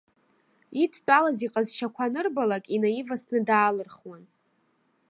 [0.81, 4.23] Идтәалаз иҟазшьақәа анырбалак инаивасны даалырхуан.